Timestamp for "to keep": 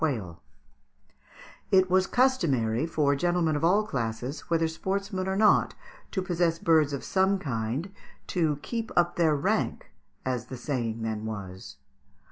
8.25-8.91